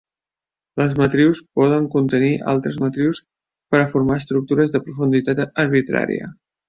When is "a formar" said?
3.83-4.17